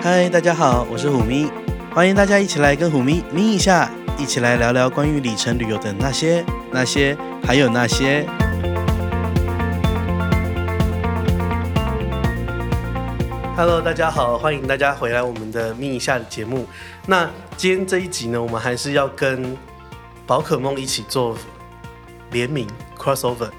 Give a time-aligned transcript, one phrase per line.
[0.00, 1.48] 嗨，大家好，我是虎咪，
[1.94, 8.26] 欢迎大家一起来跟虎咪咪一下，一起来聊聊关于里程旅游的那些、那些，还有那些。
[13.54, 16.66] Hello，大家好，欢迎大家回来我们的咪一下的节目。
[17.06, 19.56] 那今天这一集呢，我们还是要跟
[20.26, 21.36] 宝可梦一起做
[22.32, 22.66] 联名
[23.02, 23.50] crossover。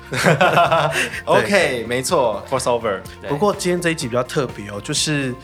[1.26, 3.02] OK，没错，crossover。
[3.28, 5.36] 不过今天这一集比较特别哦，就是。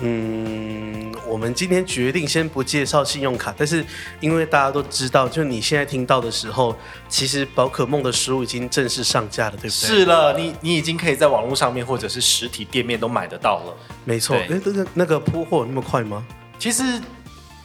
[0.00, 3.84] 嗯，我们今天决定先不介绍信用卡，但是
[4.20, 6.72] 因为大家都知道，就你现在听到的时候，
[7.08, 9.70] 其实宝可梦的书已经正式上架了，对不对？
[9.70, 13.76] 是了，你你已经可以在网络上面或者是实体店面都买得到了。
[14.04, 16.24] 没错，哎，那个那个铺货那么快吗？
[16.60, 16.84] 其实。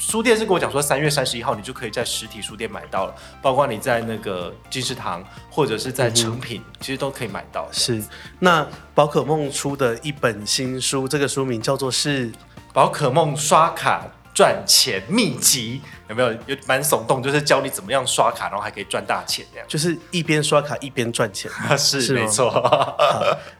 [0.06, 7.68] 书店是跟我讲说，三月三十一号你就可以在实体书店买到了，包括你在那个金石堂或者是在成品，嗯、其实都可以买到。
[7.72, 8.04] 是，
[8.38, 12.30] 那宝可梦出的一本新书，这个书名叫做是
[12.74, 16.32] 《宝可梦刷卡赚钱秘籍》，有没有？
[16.48, 19.68] 有蛮耸动，就是教你怎么样刷卡，然后还可以赚大钱，这样。
[19.68, 22.52] 就是一边刷卡一边赚钱， 是，是没错。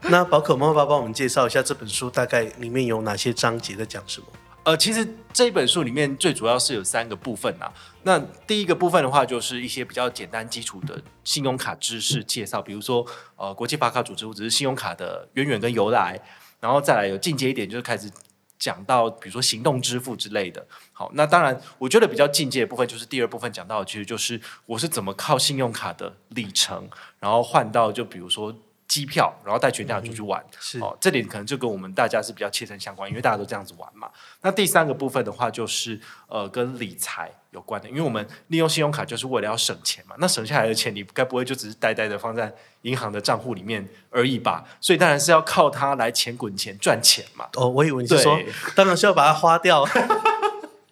[0.02, 4.26] 那宝可梦要不要帮我们介绍一下这本书，大概里面有哪些章节在讲什么？
[4.64, 7.70] 呃，其实这本书里面最主要是有三个部分啊。
[8.02, 13.06] 那第一个部分的话，就是一些比较简单基础的信用卡知识介绍，比如说
[13.36, 16.18] 呃，国际发卡组织或者是信用卡的渊源跟由来，
[16.60, 18.10] 然后再来有进阶一点，就是开始
[18.58, 20.66] 讲到比如说行动支付之类的。
[20.92, 26.88] 好，那当然我觉得比较进阶的部分就是第二部分讲到的，其实就是我是怎么靠信用卡的里程，
[27.20, 28.56] 然后换到就比如说。
[28.86, 34.10] 机票，然后带全家出去玩，嗯、是哦，这点可能就跟我们大家是比较切身相关，因为大家都这样子玩嘛。
[34.42, 40.14] 那第三个部分的话，就是呃跟理财有关的，因为我们利用信用卡就是为了要省钱嘛。
[40.18, 44.64] 那省下来的钱，你该不会就只是呆呆的放在银行的账户里面而已吧？
[44.80, 47.48] 所以当然是要靠它来钱滚钱赚钱嘛。
[47.54, 48.38] 哦，我以为你是说，
[48.74, 49.84] 当然是要把它花掉。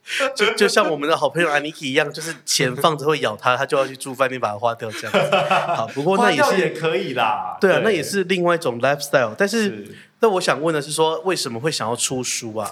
[0.34, 5.36] 就就像我们的好朋友 Aniki 一样，就是钱放着会咬他，他就要去住饭店把它花掉这样子。
[5.74, 7.56] 好，不过那也是也可以啦。
[7.60, 9.34] 对啊，对那也是另外一种 lifestyle。
[9.38, 12.70] 但是，那我想问的是说，为什么会想要出书啊？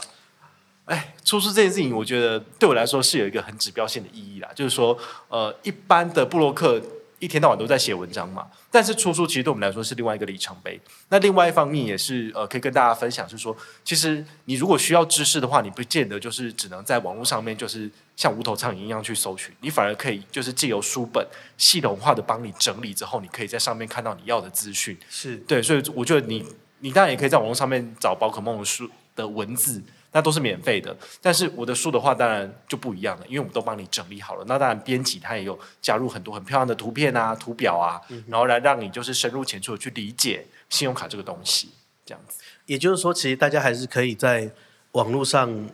[0.86, 4.48] 哎，出书这件事情，我觉得对我来说是有一个很指标性的意义啦。
[4.54, 4.98] 就是说，
[5.28, 6.80] 呃，一般的部落客。
[7.20, 10.80] 一天到晚都在写文章嘛，但是出书其实对我们来说是另外一个里程碑。
[11.10, 21.24] 那另外一方面也是呃，可以跟大家分享，就是说，其实你如果需要知识的话，你不见得就是只能在网络上面就是像无头苍蝇一样去搜寻，你反而可以就是借由书本
[21.56, 24.98] 系统化的帮你整理之后，你可以在上面看到你要的资讯。
[25.08, 26.44] 是对，所以我觉得你
[26.78, 29.82] 你当然也可以在网络上面找宝可梦的书的文字。
[30.12, 34.44] 那都是免费的，但是我的书的话，当然就不一样了，因为我们都帮你整理好了。
[34.48, 41.70] 那当然，编辑他也有加入很多很漂亮的图片啊、图表啊，嗯、然后来让你就是深入浅出的去理解信用卡这个东西，
[42.04, 42.42] 这样子。
[42.66, 44.50] 也就是说，其实大家还是可以在
[44.92, 45.70] 网络上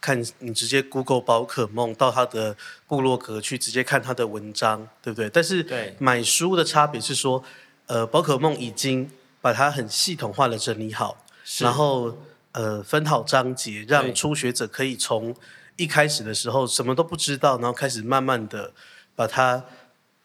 [0.00, 5.28] 看，你直接 Google 宝可梦到他的部落格去直接看他的文章，对不对？
[5.28, 5.66] 但是
[5.98, 7.42] 买书的差别是说，
[7.86, 9.10] 呃，宝可梦已经
[9.40, 11.24] 把它很系统化的整理好，
[11.58, 12.16] 然后。
[12.52, 15.34] 呃，分好章节，让初学者可以从
[15.76, 18.72] 一开始的时候什么都不知道，然后开始慢慢的
[19.14, 19.64] 把它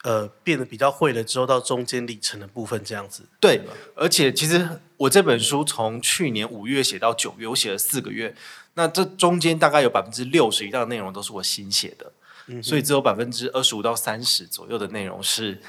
[0.04, 3.24] 呃变得比较会了之后，到中间里程的部分这样子。
[3.40, 3.62] 对，
[3.96, 4.68] 而且其实
[4.98, 8.36] 我这本书从去年五月写到九月，我写了四个月，
[8.74, 12.12] 那这中间大概有百分之六十以上的内容都是我新写的，
[12.48, 15.62] 嗯、所以只有百分之二十五到三十左右的内容是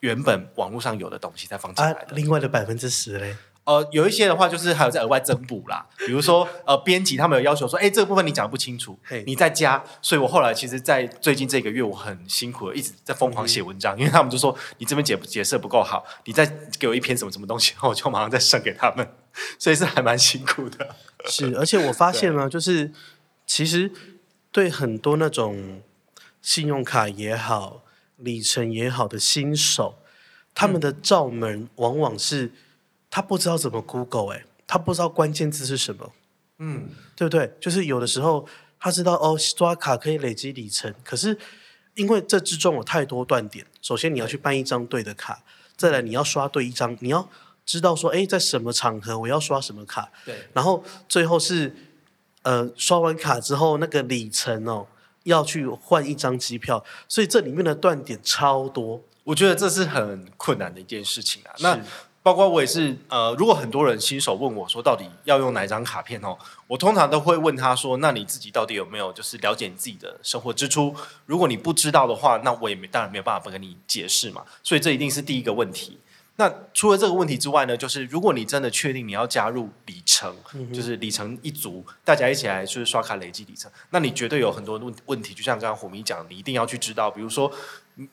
[0.00, 2.00] 原本网络上有的东西再放进来的。
[2.00, 3.36] 啊、另外的百分之十嘞？
[3.68, 9.84] 呃，有一些的话就是还有在额外增补啦，比如说 呃，编辑他们有要求说，哎、欸，这个部分你讲的不清楚，你再加。
[10.00, 19.06] 所以我后来其实，在最近这个月，我很辛苦一直在疯狂写文章，嗯、因为他们就说你这边解解释不够好，你再给我一篇什么什么东西， 我就马上再送给他们，
[19.60, 20.96] 所以是还蛮辛苦的。
[21.26, 22.90] 是，而且我发现呢，就是
[23.46, 23.92] 其实
[24.50, 25.82] 对很多那种
[26.40, 27.82] 信用卡也好、
[28.16, 29.98] 里程也好的新手，
[30.54, 32.52] 他们的罩门往往是。
[33.10, 36.12] 他不知道怎么 Google 哎，他不知道关键字是什么，
[36.58, 37.54] 嗯，对不对？
[37.60, 38.46] 就是有的时候
[38.78, 41.38] 他知道哦，刷卡可以累积里程，可是
[41.94, 43.66] 因为这之中有太多断点。
[43.80, 45.42] 首先你要去办一张对的卡，
[45.76, 47.28] 再来你要刷对一张，你要
[47.64, 50.48] 知道说，哎，在什么场合我要刷什么卡，对。
[50.52, 51.74] 然后最后是
[52.42, 54.86] 呃，刷完卡之后那个里程哦，
[55.24, 59.02] 要去换一张机票，所以这里面的断点超多。
[59.24, 61.52] 我觉得这是很困难的一件事情啊。
[61.58, 61.78] 那
[62.28, 66.36] 包括我也是，呃，如果很多人新手问我说到底要用哪一张卡片哦，
[66.66, 70.94] 我通常都会问他说，那你自己到底有没有就是了解你自己的生活支出？
[71.24, 74.44] 如果你不知道的话，那我也没当然没有办法不跟你解释嘛。
[74.62, 75.98] 所以这一定是第一个问题。
[76.36, 87.50] 那除了这个问题之外呢，就是如果你真的确定你要加入里程，嗯、就是里程一族，大家一起来就是刷卡累积里程，那你绝对有很多问问题，就像刚刚虎迷讲，你一定要去知道，比如说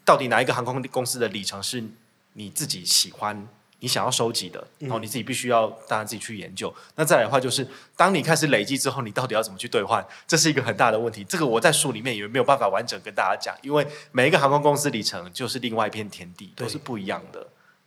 [0.05, 1.83] 到底哪一个航空公司的里程是
[2.31, 3.45] 你自己喜欢。
[3.85, 6.73] 你想要收集的，然后你自己必须要大家自己去研究。
[6.95, 10.03] 那再来的话，就是当你开始累积之后，你到底要怎么去兑换？
[10.25, 11.23] 这是一个很大的问题。
[11.23, 17.45] 这个我在书里面也没有办法完整跟大家讲，因为每一个航空公司里程就是另外一片天地，都是不一样的。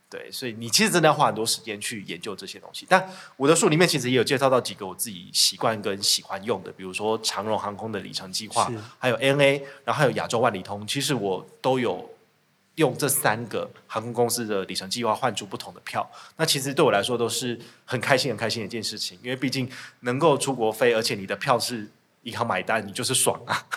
[0.09, 2.85] 对，所以你其实真的要花很多时间去研究这些东西。
[2.87, 3.05] 但
[3.35, 12.09] 我的书里面其实也有介绍到几个我自己习惯跟喜欢用的，比如说长荣航空的里程计划，还有 ANA，然后还有亚洲万里通，其实我都有。
[12.79, 19.19] 用这三个航空公司的里程计划换出不同的票，那其实对我来说都是很开心、很开心的一件事情。
[19.21, 21.91] 因为毕竟能够出国飞，而且你的票是
[22.23, 23.67] 银行买单，你就是爽啊！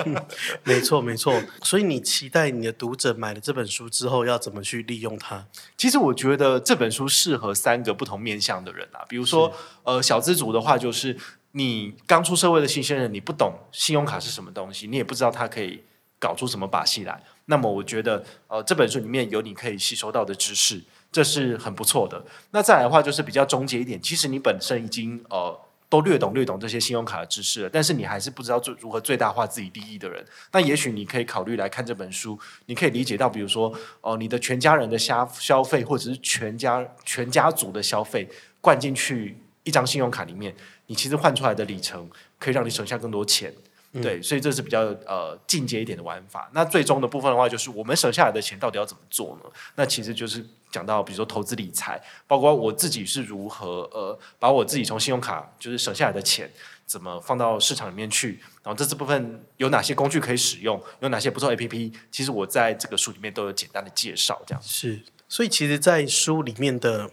[0.64, 1.42] 没错，没错。
[1.62, 5.46] 所以你期待你的读者买了这本书之后要怎么去利用它？
[5.78, 9.00] 其实我觉得这本书适合三个不同面向的人啊。
[9.08, 9.50] 比如说，
[9.84, 11.16] 呃，小资族的话，就是
[11.52, 15.82] 你刚出社会的新鲜人，你不懂信用卡是什么东西，你也不知道它可以
[16.18, 17.22] 搞出什么把戏来。
[17.46, 20.80] 那么我觉得，呃，这本书里面有你可以吸收到的知识，
[21.10, 22.24] 这是很不错的。
[22.52, 33.68] 那再来的话，就是比较终结一点，其实你本身已经呃都略懂略懂这些信用卡的知识了，但是你还是不知道最如何最大化自己利益的人，那也许你可以考虑来看这本书，你可以理解到，比如说，
[34.00, 38.28] 哦、呃，你的全家人的消消费，或者是全家全家族的消费，
[38.60, 40.54] 灌进去一张信用卡里面，
[40.86, 43.52] 你其实换出来的里程可以让你省下更多钱。
[44.00, 46.50] 对，所以这是比较呃进阶一点的玩法。
[46.54, 49.50] 那最终的部分的话，就是我们省下来的钱到底要怎么做呢？
[49.74, 56.50] 那其实就是讲到，比如说投资理财，包括我自己是如何呃把我自己从信用卡就是省下来的钱，
[56.86, 64.40] 怎么放到市场里面去，然后这这部分有哪些工具可以使用，有哪些不错 APP，其实我在这个书里面都有简单的介绍。
[64.46, 67.10] 这样是，所以其实，在书里面的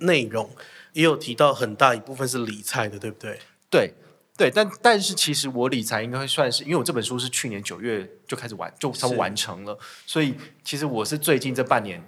[0.00, 0.50] 内容
[0.92, 3.40] 也有提到很大一部分是理财的，对不对？
[3.70, 3.94] 对。
[4.38, 9.76] 对，但但是其实我理财应该会算是，因为我这本书是去年九月就开始完，就差不多完成了，
[10.06, 12.00] 所以其实我是最近这半年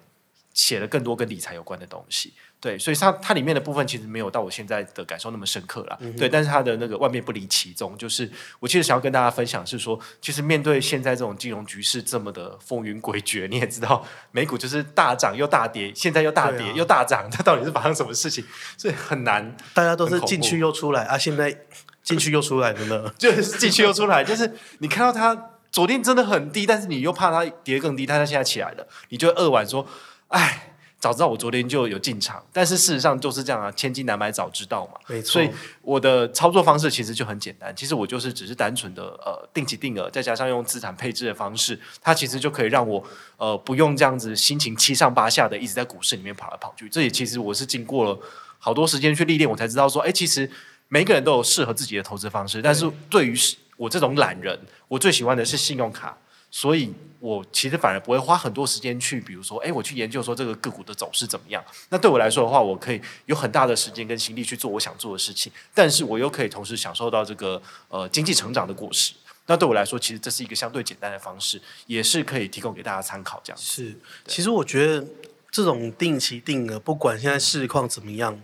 [0.54, 2.32] 写了更多跟理财有关的东西。
[2.60, 5.98] 对，所以它它里面的部分其实没有到我现在的感受那么深刻了。
[6.00, 8.30] 嗯、对，但是它的那个万变不离其宗，就是
[8.60, 18.44] 我其实想要跟大家分享是说，其实面对现在这种金融局势这么的风云诡谲，你也知道，美股就是大涨又大跌，现在又大跌、啊、又大涨，它到底是发生什么事情？
[18.76, 21.66] 所以很难，大家都是进去又出来啊，现在。
[22.02, 29.86] 进去又出来了呢， 就是进去又出来，就是你看到它昨天真的很低，但是你又怕它跌更低，但它现在起来了，你就扼腕说
[30.28, 34.94] ：“哎，早知道我昨天就有进场。”但是事实上就是这样啊，千金难买早知道嘛。
[35.06, 35.34] 没错。
[35.34, 35.48] 所以
[35.82, 43.04] 我的操作方式其实就很简单，其实我就是只是单纯的呃定期定额，再加上用资产配置的方式，它其实就可以让我
[43.36, 46.88] 呃不用这样子心情七上八下的一直在股市里面跑来跑去。
[46.88, 48.18] 这也其实我是经过了
[48.58, 50.50] 好多时间去历练，我才知道说，哎，其实。
[50.92, 53.34] 每个人都有适合自己的投资方式，但是对于
[53.76, 54.58] 我这种懒人，
[54.88, 56.18] 我最喜欢的是信用卡，
[56.50, 61.64] 所以我其实反而不会花很多时间去，比如说，哎，我去研究说这个个股的走势怎么样。
[61.90, 69.14] 那对我来说的话，我可以有很大的时间跟心力去做我想做的事情，但是我又可以同时享受到这个呃经济成长的果实。
[69.46, 73.40] 那对我来说，其实这是一个相对简单的方式，也是可以提供给大家参考。
[73.44, 73.96] 这样是，
[74.26, 75.06] 其实我觉得
[75.52, 78.40] 这种定期定额，不管现在市况怎么样。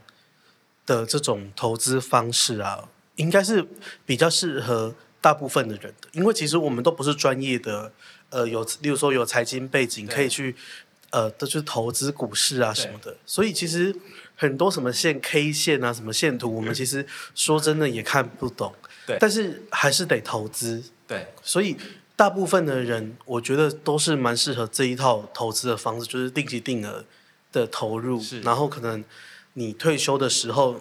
[0.87, 3.67] 的这种投资方式啊，应该是
[4.07, 7.93] 比较适合大部分的人的，因为其实我们都不是专业的，
[8.31, 10.55] 呃，有例如说有财经背景可以去，
[11.11, 13.95] 呃，都去投资股市啊什么的，所以其实
[14.37, 18.73] 很多什么线 K 线啊，什么线图，我们其实说真的也看不懂，
[19.05, 21.77] 对，但是还是得投资，对，所以
[22.15, 27.05] 大部分的人，我觉得都是蛮适合这一套投资的方式，就是定期定额
[27.51, 29.03] 的投入，然后可能。
[29.59, 30.77] 你退休的时候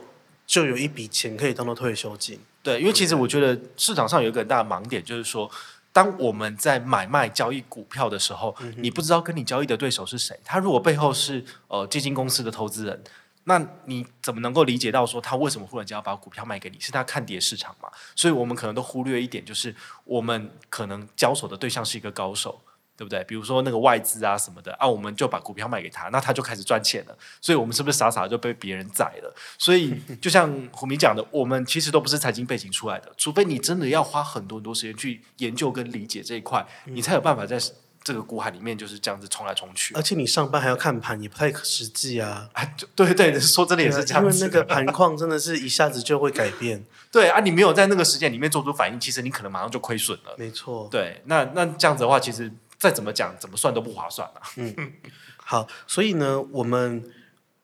[0.46, 2.40] 就有一笔钱可以当做退休金。
[2.62, 5.50] 对，因为其实我觉得市场上有一个很大的盲点，就是说，
[5.94, 10.38] 当我们在买卖交易股票的时候，你不知道跟你交易的对手是谁。
[10.44, 13.04] 他如果背后是呃基金公司的投资人，
[13.46, 16.80] 那你怎么能够理解到说他为什么忽然间要把股票卖给你？
[16.80, 17.88] 是他看跌市场嘛？
[18.16, 22.60] 所以我们可能都忽略一点，就是我们可能交手的对象是一个高手。
[22.98, 23.24] 对不对？
[23.26, 27.18] 比如说那个外资啊什么的啊，我们就把股票卖给他，那他就开始赚钱了。
[27.42, 29.36] 所以，我们是不是傻傻的就被别人宰了？
[29.58, 37.58] 所以， 就像胡明讲的，我们其实都不是财经背景出来的，除非你真的要花很多很多时间去研究跟理解这一块，你才有办法在
[38.04, 39.94] 这个股海里面就是这样子冲来冲去。
[39.96, 42.48] 而且，你上班还要看盘，也不太实际啊。
[42.54, 42.64] 啊，
[42.96, 46.86] 对对，说真的也是这样子，因为那个盘况真的是一下子就会改变。
[47.12, 50.36] 对啊，你没有在那个时间里面做出反应，其实你可能马上就亏损了。
[50.38, 50.88] 没错。
[50.92, 52.52] 对，那那这样子的话，其实。
[52.78, 54.48] 再怎么讲，怎么算都不划算了，啊。
[54.58, 54.94] 嗯，
[55.38, 57.04] 好，所以呢，我们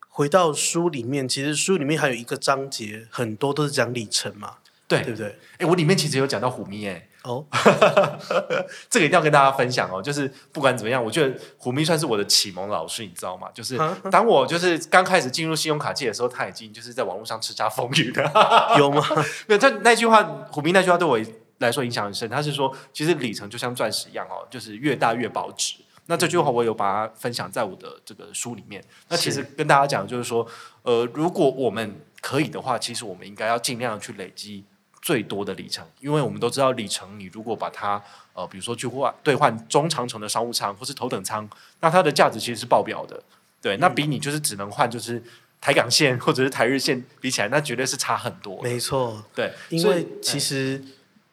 [0.08, 4.56] 回到书里面，其实书里面还有一个章节，很多都是讲里程嘛，
[4.88, 5.38] 对对不对？
[5.58, 7.08] 哎，我里面其实有讲到虎咪哎。
[7.22, 7.46] 哦，
[8.90, 10.02] 这个一定要跟大家分享哦。
[10.02, 13.48] 就是不管怎么样，我觉得虎咪算是我的启蒙老师，你知道吗？
[13.54, 13.78] 就是
[14.10, 18.28] 当我就是刚开始进入信用卡界的时候，他已经就是在网络上叱咤风云的。
[18.76, 19.00] 有吗？
[19.46, 21.16] 没有，他那句话，虎咪那句话对我
[21.62, 22.28] 来说影响很深。
[22.28, 25.76] 他是说，其实里程就像钻石一样哦，就是越大越保值。
[26.06, 28.82] 那这句话我有把它分享在我的这个书里面。
[29.08, 30.46] 那其实跟大家讲，就是说，
[30.82, 34.64] 呃，如果我们可以的话，其实我们应该要尽量去累积。
[35.04, 38.00] 最多的里程，因为我们都知道里程，你如果把它
[38.34, 41.50] 呃，比如说去换兑换中长程的商务舱或是头等舱，
[41.80, 43.20] 那它的价值其实是爆表的。
[43.60, 45.20] 对，那比你就是只能换就是
[45.60, 48.62] 台港线或者是台日线比起来，那绝对是差很多。
[48.62, 50.80] 没错，对，因为其实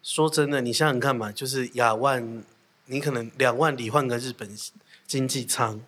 [0.02, 2.42] 说真的，你想想看嘛，就是亚万，
[2.86, 4.48] 你可能两万里换个日本
[5.06, 5.80] 经济舱，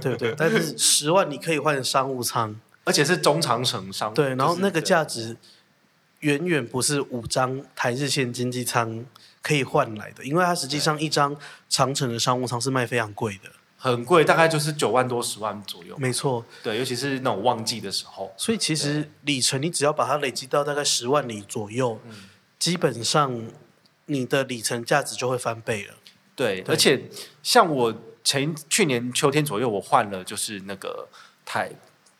[0.00, 0.34] 对不对？
[0.36, 4.14] 但是十万你可以换商务舱， 而且是中长程商务。
[4.14, 5.36] 对，然后那个价值。
[6.20, 9.04] 远远不是五张台日线经济舱
[9.42, 11.36] 可以换来的，因为它实际上一张
[11.68, 15.94] 长程的商务舱是卖非常贵的，很贵，大概就是九万多十万左右。
[15.98, 18.32] 没错，对，尤其是那种旺季的时候。
[18.38, 22.14] 所以其实里程你只要把它累积到大概十万里左右，嗯，
[22.58, 23.50] 基本上
[24.06, 25.94] 你的里程价值就会翻倍了。
[26.34, 27.08] 对，对，而且
[27.42, 31.08] 像我前去年秋天左右，我换了就是那个
[31.44, 31.70] 台。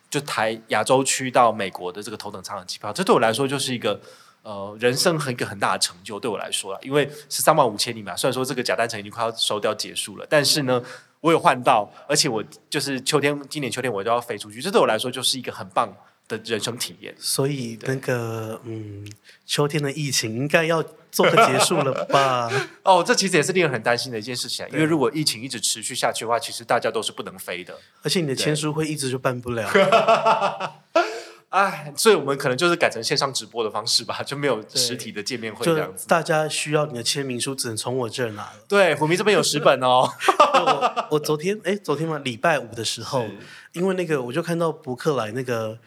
[0.09, 4.00] 就台亚洲区到美国的这个头等舱的机票，这对我来说就是一个
[4.43, 6.19] 呃人生很一个很大的成就。
[6.19, 10.81] 对我来说啦，因为是三万五千里嘛，虽然说这个假单程已经快要收掉结束了，但是呢，
[11.21, 15.93] 我有换到，而且我就是秋天今年秋天我就要飞出去，这对我来说就是一个很棒
[16.28, 17.14] 的人生体验。
[17.18, 19.06] 所以那个嗯，
[19.45, 20.85] 秋天的疫情应该要。
[21.09, 22.50] 做个结束了吧？
[22.85, 29.66] 哦，这其实也是令人很担心的一件事情，因为如果疫情一直持续下去的话，其实大家都是不能飞的，而且你的签书会一直就办不了。
[31.49, 36.06] 哎，所以我们可能就是改成线上直播的方式吧，就没有实体的见面会这样子。
[36.06, 38.52] 大家需要你的签名书，只能从我这儿拿了。
[38.68, 40.06] 对，虎明这边有十本哦。
[40.38, 43.26] 我我昨天哎，昨天嘛，礼拜五的时候，
[43.73, 45.78] 因为那个我就看到博客来那个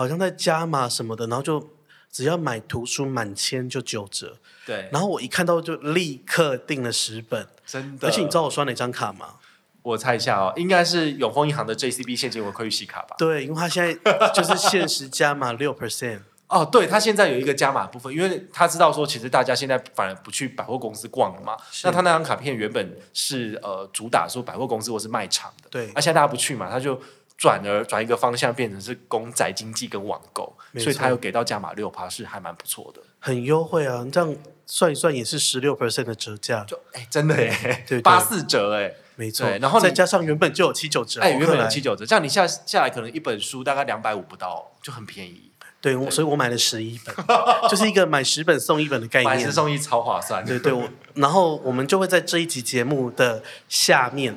[0.00, 1.70] 好像在加码什么的，然后就。
[2.12, 4.88] 只要买图书满千就九折，对。
[4.90, 8.08] 然后我一看到就立刻订了十本，真的。
[8.08, 9.34] 而且你知道我刷哪张卡吗？
[9.82, 13.14] 我猜一下哦，应该是永丰银行的 JCB 现金回馈息卡吧？
[13.16, 16.22] 对，因为它现在就是限时加码 六 percent。
[16.48, 21.56] 哦，对，他现在有一个加码部分，因为他知道说其实大家现在反而不去百货公司逛了嘛。
[21.84, 25.92] 那他那张卡片原本是呃主打说百货公司或是卖场的，对。
[25.94, 27.00] 而现在大家不去嘛，他就。
[27.40, 34.06] 转而转一个方向，变成是公仔经济跟网购，所以他有给到加码六趴，是还蛮不错的，很优惠啊！
[34.12, 39.48] 这样算一算也是十六 percent 的折价，就哎，真的哎，对，八四折哎，没错。
[39.58, 45.50] 然后再加上原本就有七九折，哎，原本有七九折，这样你下下来可能一本书大概两百五不到，就很便宜。
[45.80, 47.14] 对，所以我买了十一本，
[47.70, 50.44] 就是一个买十本送一本的概念，买十送一超划算。
[50.44, 54.36] 对对，我 然后我们就会在这一集节目的下面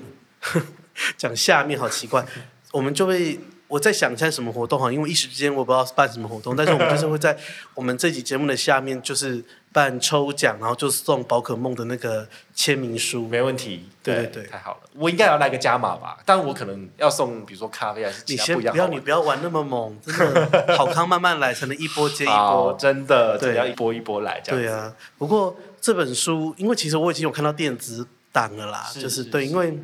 [1.17, 2.25] 讲下面，好奇怪，
[2.73, 3.39] 我们就会。
[3.69, 7.35] 我在想一下什么活动哈，因为一时之间我不知道办什么活动，但是我们就是会在
[7.73, 13.89] 我们这集节目的下面就是办抽奖，然后就送宝可梦的那个签名书，没问题。
[14.03, 16.19] 对对对，太好了，我应该要来个加码吧？
[16.23, 18.75] 但我可能要送，比如说咖啡还是其他不一样。
[18.75, 22.73] 你先不要，你不要玩那么猛，真的好康慢慢来，才能一波接一波。
[22.77, 24.61] 真的，对，要一波一波来这样。
[24.61, 29.79] 对啊，不过这本书，因为其实我已经有看到电子档了啦，是就是对，因为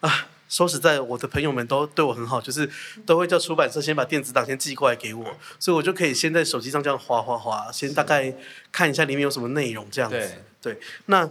[0.00, 0.28] 啊。
[0.48, 2.68] 说实在，我的朋友们都对我很好，就是
[3.06, 5.24] 都会叫出版社先把电子档先寄过来给我，
[5.58, 8.32] 所以我就可以先在手机上这样划划划，先大概
[8.70, 10.16] 看一下里面有什么内容这样子。
[10.60, 11.28] 对，对，那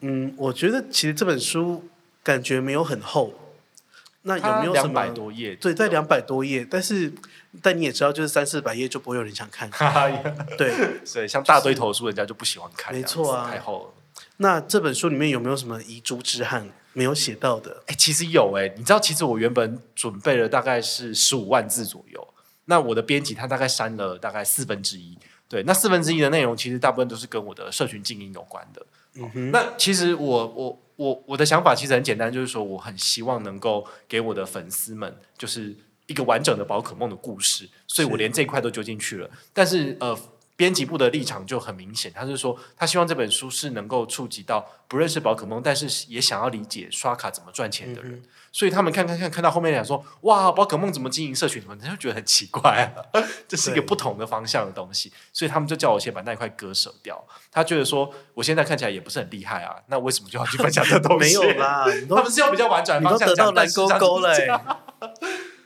[0.00, 1.88] 嗯，我觉得其实这本书
[2.22, 3.32] 感觉没有很厚，
[4.22, 4.92] 那有没有什么？
[4.92, 5.54] 两百多页？
[5.56, 7.12] 对，在两百多页，但是
[7.62, 9.70] 但你也知道，就是三四百页就不会有人想看。
[10.58, 13.90] 对， 所以像大堆头书，人家就不喜欢看，没错啊，太厚了。
[14.38, 16.68] 那这本书里面有没有什么遗珠之憾？
[16.94, 22.26] 没有写到的，哎，其实有哎，你知道，其实我原本准备了大概是十五万字左右，
[22.64, 28.86] 那我的编辑他大概删了大概四分之一，对，那四分之一的内容其实大部分都是跟我的社群经营有关的。
[29.16, 39.28] 嗯哼，那其实我我我我的想法其实很简单，就是说我很希望能够给我的粉丝们就是一个完整的宝可梦的故事，所以我连这一块都揪进去了。
[39.52, 40.18] 但是呃。
[40.56, 48.12] 编辑部的立场就很明显，他是说他希望这本书是能够触及到不认识宝可梦，但是也想要理解刷卡怎么赚钱的人。
[48.12, 55.12] 嗯、所以他们看看看看到后面讲说，哇，宝可梦怎么经营社群什么，他就觉得很奇怪啊， 这是一个不同的方向的东西。
[55.32, 57.20] 所以他们就叫我先把那一块割舍掉。
[57.50, 61.36] 他觉得说我现在看起来也不是很厉害啊，那为什么就要去分享这东西？
[61.42, 64.48] 没有啦， 他们是要比较婉转的方向讲，蓝勾勾嘞。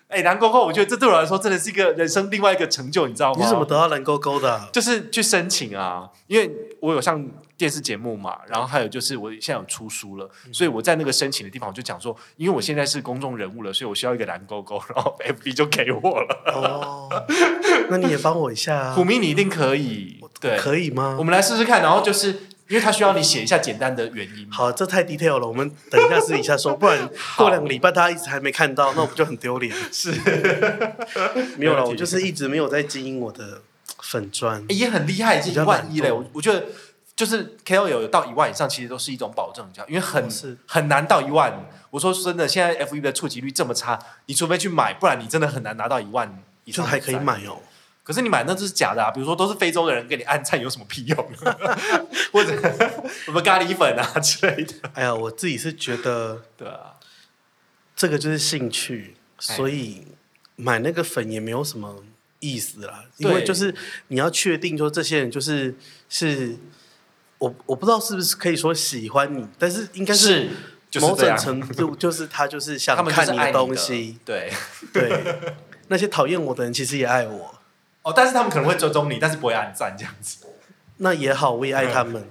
[0.08, 3.40] 哎，蓝勾勾，我觉得这对我来说真的是一个人生另外一个成就，你知道吗？
[3.42, 4.68] 你怎么得到蓝勾勾的啊？
[4.72, 6.50] 就是去申请啊，因为
[6.80, 7.22] 我有上
[7.58, 16.42] 电视节目嘛，然后还有就是我现在有出书了，嗯、所以我在那个申请的地方我就讲说，因为我现在是公众人物了，所以我需要一个蓝勾勾，然后 FB 就给我了。
[16.54, 17.08] 哦，
[17.90, 18.94] 那你也帮我一下啊？
[18.94, 21.16] 虎迷，你一定可以，对，可以吗？
[21.18, 22.44] 我们来试试看，然后就是。
[22.68, 24.46] 因为他需要你写一下简单的原因。
[24.50, 29.74] 好，这太 detail 了，我们等一下私底下说，不然 过两个礼拜大家一直还没看到，那我们就很丢脸。
[29.90, 30.12] 是，
[31.56, 33.62] 没有了，我就是一直没有在经营我的
[34.02, 36.14] 粉砖，也很厉害，已经一万一了。
[36.14, 36.66] 我我觉得
[37.16, 41.66] 就是 KOL 有到一万以上，其实都是一种保证，这样，因为很是很难到一万。
[41.90, 46.84] 我说真的，现在 FB 的触及率这么差，你除非去买，不然你真的很难拿到一万以上。
[46.84, 47.56] 就还可以买哦。
[48.08, 49.10] 可是你买那都是假的啊！
[49.10, 51.14] 比如说都是非洲的人给你按赞，有什么屁用？
[52.32, 52.56] 或者
[53.26, 54.74] 什么咖喱粉啊 之类的？
[54.94, 56.94] 哎呀，我自己是觉得，对啊，
[57.94, 60.06] 这个就是兴趣，所以
[60.56, 62.02] 买那个粉也没有什么
[62.40, 63.04] 意思啦。
[63.18, 63.74] 因为就是
[64.06, 65.76] 你要确定，说这些人就是
[66.08, 66.56] 是，
[67.36, 70.48] 我我不知道是不是可以说喜欢你，但是应该是
[70.98, 74.18] 某种程度，就是他就是想看你的东西。
[74.24, 74.50] 对
[74.94, 75.22] 对，
[75.88, 77.57] 那些讨厌我的人其实也爱我。
[78.08, 80.46] 哦，但是他们可能会追踪你，但是不会按赞这样子。
[80.96, 82.26] 那也好，我也爱他们。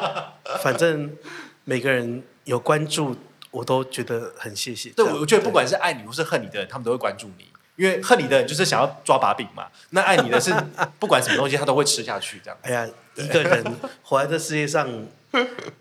[0.62, 1.16] 反正
[1.64, 3.16] 每个人有关注，
[3.50, 4.90] 我都觉得很谢谢。
[4.90, 7.46] 对，我觉得不管是爱你或是恨你的人，他们都会关注你。
[7.76, 10.52] 因为恨你的人就是想要抓把柄嘛，那爱你的是
[10.98, 12.58] 不管什么东西他都会吃下去这样。
[12.62, 13.64] 哎呀，一个人
[14.02, 14.88] 活在这世界上，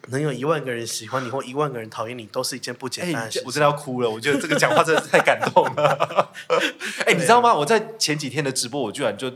[0.07, 3.41] 能有一万个人喜欢你或一万个人讨厌你，都是一件不简单的事。
[3.45, 6.31] 我真的要哭了，我觉得这个讲话真的是太感动了。
[7.07, 7.53] 哎，你知道吗？
[7.53, 9.31] 我在前几天的直播，我居然就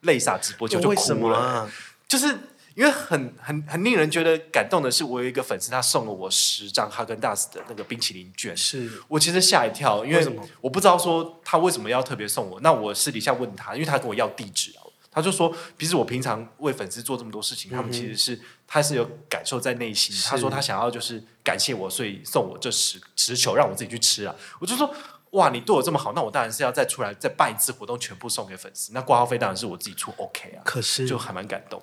[0.00, 1.68] 泪洒直播就，就哭了，
[2.08, 2.36] 就是。
[2.74, 12.60] 因为很很很令人觉得感动的是，我有一个粉丝，他送了我十张哈根达斯的那个冰淇淋券，是我其实吓一跳，因为我不知道说他为什么要特别送我。
[12.60, 14.72] 那我私底下问他，因为他跟我要地址，
[15.10, 20.16] 他就说，其实我平常为粉丝做这么多事情，他们其实是他是有感受在内心。
[20.24, 24.34] 他说他想要就是感谢我，所以送我这十十球让我自己去吃啊。
[24.58, 24.90] 我就说
[25.32, 28.92] 哇，你对我这么好，那我当然是要再出来再办一次活动，全部送给粉丝。
[28.94, 30.62] 那挂号费当然是我自己出，OK 啊。
[30.64, 31.82] 可是就还蛮感动。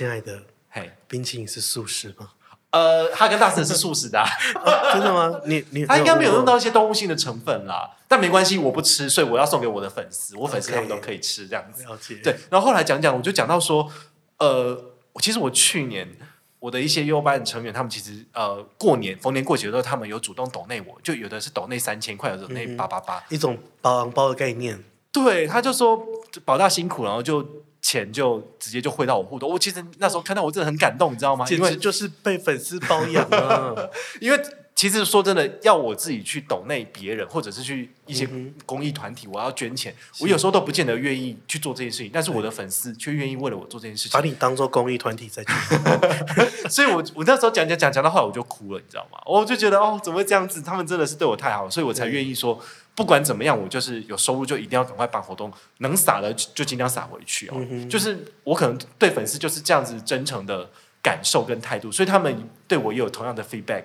[0.00, 2.30] 亲爱的，嘿，冰淇淋是素食吗？
[2.70, 4.24] 呃，哈根达斯是素食的，
[4.94, 5.38] 真的吗？
[5.44, 11.84] 你你，他应该没有用到一些动物性的成分啦，但没关系，我不吃，所以我要送给我的粉丝，我粉丝他们都可以吃这样子。
[12.24, 13.92] 对，然后后来讲讲，我就讲到说，
[14.38, 14.82] 呃，
[15.20, 16.08] 其实我去年
[16.60, 24.82] 我的一些优班成员，他们其实呃过年逢年过节的时候，他们有主动抖内我，就有的是抖内三千块，有的抖内八八八，一种包红包的概念。
[25.12, 26.02] 对，他就说
[26.46, 27.46] 保大辛苦，然后就。
[27.82, 31.44] 钱就直接就汇到我户头，我其实那时候看到我真的很感动，你知道吗？
[31.46, 33.90] 简直就是被粉丝包养了！
[34.20, 34.40] 因为
[34.74, 38.26] 其实说真的，要我自己去抖内别人，或者是去一些
[38.64, 42.10] 公益团体，我要捐钱，我有时候都不见得愿意去做这件事情。
[42.12, 45.54] 但是我的粉丝却愿意为了我做这件事情，把你当做公益团体在做。
[46.70, 49.18] 所以我我那时候讲讲讲讲到后来我就哭了，你知道吗？
[49.26, 50.62] 我就觉得哦，怎么会这样子？
[50.62, 52.58] 他们真的是对我太好了，所以我才愿意说。
[53.00, 57.54] 不管怎么样，我就是有收入就一定要赶快办活动，能撒的就尽量撒回去哦。
[57.56, 60.68] 嗯、就是我可能对粉丝就是这样子真诚的
[61.02, 63.84] 感受跟态度，所以他们对我也有同样的 feedback。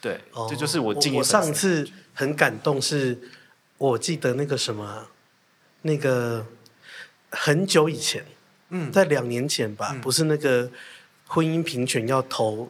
[0.00, 1.20] 对，哦、这就是我敬业。
[1.20, 3.16] 我上次很感动是，
[3.78, 5.06] 我记得那个什么，
[5.82, 6.44] 那个
[7.30, 8.24] 很久以前，
[8.70, 10.68] 嗯，在两年前吧，嗯、不是那个
[11.28, 12.68] 婚姻平权要投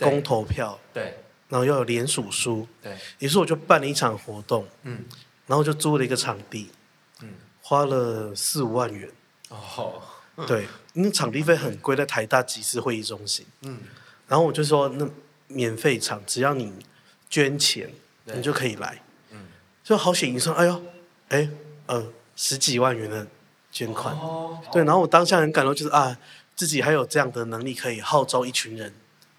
[0.00, 1.04] 公投票，对。
[1.04, 1.18] 对
[1.52, 5.04] 然后又有联署书，对，于是我就办了一场活动，嗯，
[5.46, 6.70] 然后就租了一个场地，
[7.20, 7.28] 嗯，
[7.60, 9.06] 花了四五万元，
[9.50, 10.00] 哦，
[10.46, 13.80] 对，因为场地费很贵，在台大集市会议中心，嗯，
[14.28, 15.06] 然后我就说那
[15.48, 16.72] 免费场，只要你
[17.28, 17.92] 捐钱，
[18.24, 19.48] 你就可以来，嗯，
[19.84, 20.82] 就好险一算，哎呦，
[21.28, 21.50] 哎，
[21.84, 23.26] 呃，十几万元的
[23.70, 26.16] 捐款，哦，对，然后我当下很感动，就是啊，
[26.56, 28.94] 自己还有这样的能力，可以号召一群人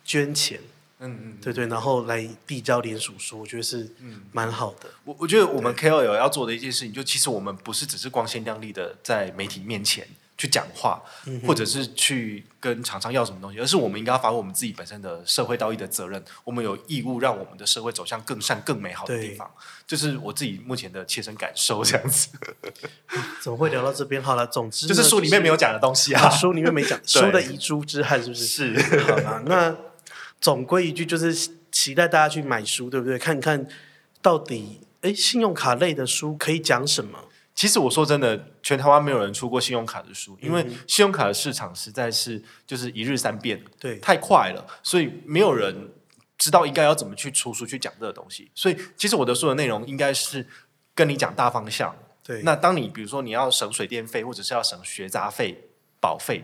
[0.05, 0.61] 捐钱。
[0.99, 3.89] 嗯嗯，对对，然后来递交联署书，我觉得是
[4.31, 4.89] 蛮好的。
[5.03, 16.23] 我我觉得我们 KOL 要做的一件事情，就其实我们不是只是光鲜亮丽的在媒体面前去讲话，嗯、或者是去跟厂商要什么东西，而是我们应该要发挥我们自己本身的社会道义的责任。
[16.45, 19.49] 我们有义务让我们的社会走向更善、更美好的地方。
[19.57, 22.29] 对就是我自己目前的切身感受，这样子。
[23.43, 24.23] 怎么会聊到这边？
[24.23, 28.45] 好了，总之就是书里面没有讲的东西啊，书里面没讲， 书的遗珠之憾是不是？
[28.79, 28.99] 是。
[29.01, 29.75] 好了，那。
[30.43, 33.17] 总归一句，就是期待大家去买书，对不对？
[33.17, 33.65] 看看
[34.21, 37.17] 到底，哎，信用卡类的书可以讲什么？
[37.55, 45.89] 其实我说真的，全台湾没有人出过信用卡的书，因为信用卡的市场实在是就是一日三变，对，太快了，所以没有人
[46.37, 48.51] 知道应该要怎么去出书去讲这个东西。
[48.53, 50.45] 所以，其实我的书的内容应该是
[50.93, 51.95] 跟你讲大方向。
[52.21, 55.69] 对，那当你比如说你要省水电费，或者是要省学杂费、
[56.01, 56.43] 保费，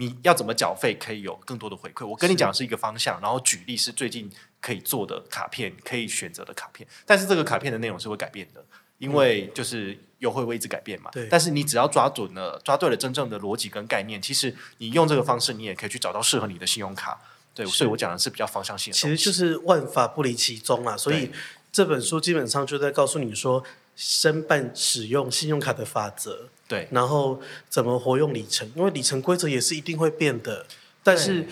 [0.00, 2.06] 你要怎么缴费可以有更多的回馈？
[2.06, 8.64] 我跟你讲的是一个方向，然后举例是最近可以做的卡片，可以选择的卡片，但是这个卡片的内容是会改变的，
[8.96, 11.10] 因为就是优惠会一直改变嘛。
[11.12, 11.28] 对。
[11.28, 17.20] 但是你只要抓准了、抓对了真正的逻辑跟概念，其实你用这个方式，你也可以去找到适合你的信用卡。
[17.54, 18.96] 对，所以我讲的是比较方向性的。
[18.98, 21.30] 其实就是万法不离其宗啊，所以
[21.70, 23.62] 这本书基本上就在告诉你说。
[24.02, 30.64] 申办使用信用卡的法则，对，然后怎么活用里程，因为里程规则也是一定会变的，
[31.02, 31.46] 但是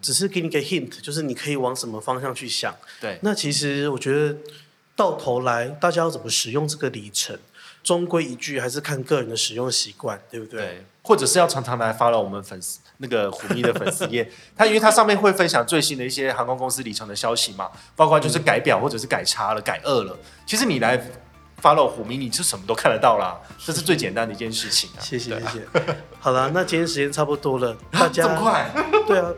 [0.00, 2.74] 只是给你个 hint，就是你可以往什么方向去想。
[3.00, 4.36] 对，那其实我觉得
[4.96, 7.38] 到头来，大家要怎么使用这个里程，
[7.84, 10.60] 终归一句还是看个人的使用习惯，对不对？
[10.60, 21.00] 对，或者是要常常来 follow 我们粉丝那个虎咪的粉丝页， 他因为他上面会分享最新的一些航空公司里程的消息嘛，包括就是改表或者是改差了、改二了，其实你来。
[21.62, 25.00] Follow 虎迷，你就什么都看得到啦，这是最简单的一件事情啊。
[25.00, 25.66] 谢谢谢谢。
[26.18, 28.68] 好了，那今天时间差不多了，大家这么快？
[29.06, 29.30] 对啊，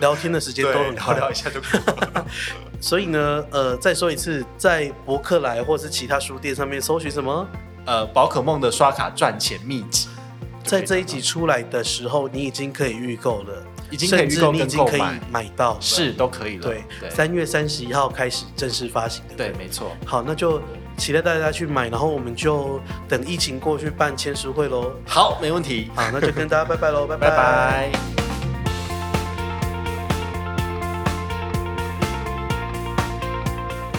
[0.00, 2.24] 聊天的时间都很快，聊一下就够了。
[2.80, 7.44] 所以呢，呃，再说一次，在博客来或是其他书店上面搜寻什么？
[7.86, 10.08] 呃，宝可梦的刷卡赚钱秘籍。
[10.62, 16.62] 在这一集出来的时候，你已经可以预购了，已经可以预购，你已经可以买到，是都可以了。
[16.62, 19.34] 对，三月三十一号开始正式发行的。
[19.34, 19.90] 对，没错。
[20.06, 20.62] 好，那就。
[20.96, 24.92] 期待大家去买，然后我们就等疫情过去办签书会喽。
[25.06, 25.90] 好，没问题。
[25.94, 27.30] 好，那就跟大家拜拜喽，拜拜。
[27.30, 27.90] 拜拜。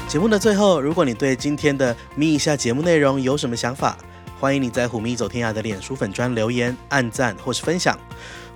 [0.08, 3.98] 节目的最后，如果你对今天的咪一下节目内容有什么想法，
[4.40, 8.00] 欢迎你在虎咪走天涯的脸书粉专留言、按赞或是分享，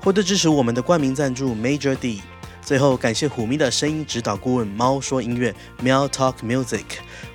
[0.02, 2.21] 或者支持我们的冠名赞助 Major D。
[2.70, 5.52] 最后，感谢虎咪的声音指导顾问猫说音乐，
[5.82, 6.86] 喵 Talk Music。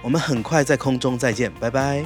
[0.01, 2.05] 我们很快在空中再见，拜拜。